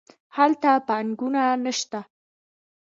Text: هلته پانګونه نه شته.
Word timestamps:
هلته 0.37 0.71
پانګونه 0.87 1.43
نه 1.63 1.71
شته. 1.79 1.99